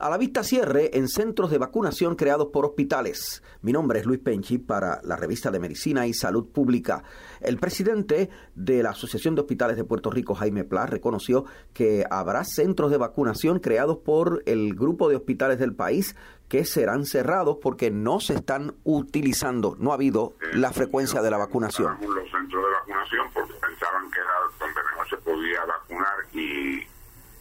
A 0.00 0.08
la 0.08 0.16
vista 0.16 0.42
cierre 0.42 0.96
en 0.96 1.08
centros 1.08 1.50
de 1.50 1.58
vacunación 1.58 2.16
creados 2.16 2.48
por 2.50 2.64
hospitales. 2.64 3.42
Mi 3.60 3.70
nombre 3.70 4.00
es 4.00 4.06
Luis 4.06 4.18
Penchi 4.18 4.56
para 4.56 4.98
la 5.02 5.14
revista 5.14 5.50
de 5.50 5.60
Medicina 5.60 6.06
y 6.06 6.14
Salud 6.14 6.48
Pública. 6.50 7.04
El 7.42 7.58
presidente 7.58 8.30
de 8.54 8.82
la 8.82 8.92
Asociación 8.92 9.34
de 9.34 9.42
Hospitales 9.42 9.76
de 9.76 9.84
Puerto 9.84 10.10
Rico, 10.10 10.34
Jaime 10.34 10.64
Pla, 10.64 10.86
reconoció 10.86 11.44
que 11.74 12.06
habrá 12.10 12.44
centros 12.44 12.90
de 12.90 12.96
vacunación 12.96 13.58
creados 13.58 13.98
por 13.98 14.42
el 14.46 14.74
grupo 14.74 15.10
de 15.10 15.16
hospitales 15.16 15.58
del 15.58 15.74
país 15.74 16.16
que 16.48 16.64
serán 16.64 17.04
cerrados 17.04 17.58
porque 17.60 17.90
no 17.90 18.20
se 18.20 18.36
están 18.36 18.76
utilizando. 18.84 19.76
No 19.78 19.90
ha 19.90 19.96
habido 19.96 20.32
la 20.54 20.72
frecuencia 20.72 21.20
de 21.20 21.30
la 21.30 21.36
vacunación. 21.36 21.98
Los 22.00 22.30
centros 22.30 22.64
de 22.64 22.70
vacunación 22.70 23.26
porque 23.34 23.52
pensaban 23.52 24.10
que 24.10 24.18
era 24.18 24.32
donde 24.58 24.80
mejor 24.82 25.10
se 25.10 25.16
podía 25.18 25.64
vacunar 25.66 26.16
y, 26.32 26.80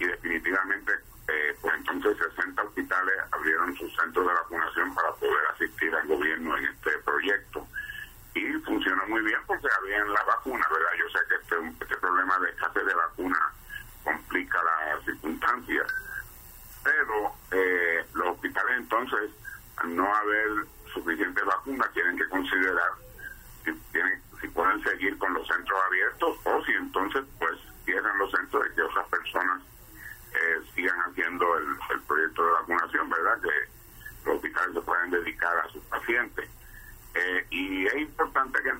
y 0.00 0.06
definitivamente 0.06 0.92
eh, 1.28 1.56
pues 1.60 1.74
entonces 1.74 2.16
60 2.36 2.62
hospitales 2.62 3.14
abrieron 3.32 3.76
sus 3.76 3.94
centros 3.96 4.26
de 4.26 4.32
vacunación 4.32 4.94
para 4.94 5.12
poder 5.14 5.44
asistir 5.54 5.94
al 5.94 6.06
gobierno 6.06 6.56
en 6.56 6.64
este 6.66 6.90
proyecto. 7.04 7.66
Y 8.34 8.52
funcionó 8.64 9.05
muy 9.16 9.24
bien 9.24 9.40
porque 9.46 9.66
habían 9.80 10.12
la 10.12 10.22
vacuna, 10.24 10.66
¿verdad? 10.70 10.90
Yo 10.98 11.08
sé 11.08 11.18
que 11.26 11.34
este, 11.36 11.84
este 11.84 11.96
problema 11.96 12.38
de 12.38 12.50
escasez 12.50 12.84
de 12.84 12.94
vacuna 12.94 13.38
complica 14.04 14.62
las 14.62 15.04
circunstancias, 15.06 15.86
pero 16.84 17.34
eh, 17.50 18.04
los 18.12 18.28
hospitales 18.28 18.76
entonces, 18.76 19.30
al 19.78 19.96
no 19.96 20.14
haber 20.14 20.66
suficiente 20.92 21.42
vacuna, 21.44 21.88
tienen 21.94 22.18
que 22.18 22.28
considerar 22.28 22.90
si, 23.64 23.72
tienen, 23.90 24.22
si 24.38 24.48
pueden 24.48 24.82
seguir 24.84 25.16
con 25.16 25.32
los 25.32 25.48
centros 25.48 25.80
abiertos 25.86 26.36
o 26.44 26.64
si 26.66 26.72
entonces 26.72 27.24
pues 27.38 27.58
cierran 27.86 28.18
los 28.18 28.30
centros 28.30 28.64
de 28.64 28.74
que 28.74 28.82
otras 28.82 29.08
personas 29.08 29.62
eh, 30.34 30.60
sigan 30.74 30.98
haciendo 31.08 31.56
el, 31.56 32.00
proyecto 32.06 32.44
de 32.44 32.52
vacunación, 32.52 33.08
¿verdad? 33.08 33.40
Que 33.40 34.26
los 34.26 34.36
hospitales 34.36 34.74
se 34.74 34.80
pueden 34.82 35.10
dedicar 35.10 35.56
a 35.56 35.68
sus 35.70 35.82
pacientes. 35.84 36.50
Eh, 37.14 37.46
y 37.48 37.86
es 37.86 37.94
importante 37.94 38.62
que 38.62 38.70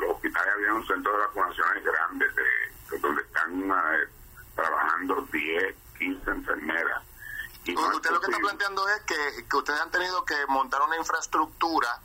los 0.00 0.10
hospitales 0.10 0.54
habían 0.54 0.74
un 0.74 0.86
centro 0.86 1.12
de 1.12 1.18
vacunaciones 1.18 1.84
grandes, 1.84 2.34
de, 2.34 2.98
donde 2.98 3.22
están 3.22 3.70
eh, 3.70 4.08
trabajando 5.08 5.28
10, 5.32 5.74
15 5.98 6.30
enfermeras. 6.30 7.02
Y 7.64 7.76
usted 7.76 8.10
lo 8.10 8.20
que 8.20 8.30
está 8.30 8.38
planteando 8.38 8.88
es 8.88 9.02
que, 9.02 9.44
que 9.48 9.56
ustedes 9.56 9.80
han 9.80 9.90
tenido 9.90 10.24
que 10.24 10.34
montar 10.48 10.80
una 10.82 10.96
infraestructura 10.96 12.00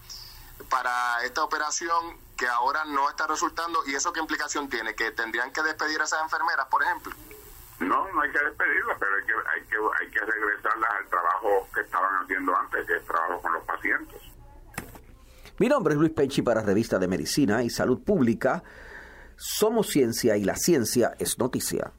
para 0.69 1.23
esta 1.23 1.43
operación 1.43 2.17
que 2.35 2.47
ahora 2.47 2.83
no 2.85 3.09
está 3.09 3.27
resultando 3.27 3.79
y 3.85 3.95
eso 3.95 4.11
qué 4.11 4.19
implicación 4.19 4.69
tiene 4.69 4.95
que 4.95 5.11
tendrían 5.11 5.51
que 5.51 5.61
despedir 5.61 5.99
a 6.01 6.03
esas 6.05 6.21
enfermeras 6.23 6.65
por 6.67 6.81
ejemplo 6.83 7.13
no, 7.79 8.11
no 8.11 8.21
hay 8.21 8.31
que 8.31 8.39
despedirlas, 8.39 8.97
pero 8.99 9.11
hay 9.15 9.23
que, 9.25 9.33
hay 9.33 9.67
que, 9.67 9.75
hay 9.99 10.11
que 10.11 10.19
regresarlas 10.19 10.89
al 10.99 11.09
trabajo 11.09 11.67
que 11.73 11.81
estaban 11.81 12.23
haciendo 12.23 12.55
antes, 12.55 12.85
que 12.85 12.95
es 12.95 13.05
trabajo 13.05 13.41
con 13.41 13.53
los 13.53 13.63
pacientes. 13.65 14.21
Mi 15.57 15.67
nombre 15.67 15.93
es 15.93 15.99
Luis 15.99 16.11
Penchi 16.11 16.41
para 16.41 16.61
Revista 16.61 16.97
de 16.97 17.07
Medicina 17.07 17.63
y 17.63 17.69
Salud 17.69 18.01
Pública. 18.03 18.63
Somos 19.35 19.87
ciencia 19.87 20.37
y 20.37 20.43
la 20.43 20.55
ciencia 20.55 21.13
es 21.19 21.37
noticia. 21.39 21.91